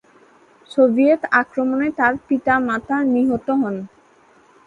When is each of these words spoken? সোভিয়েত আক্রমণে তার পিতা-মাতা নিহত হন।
সোভিয়েত 0.71 1.21
আক্রমণে 1.41 1.87
তার 1.99 2.13
পিতা-মাতা 2.27 2.95
নিহত 3.13 3.47
হন। 3.61 3.75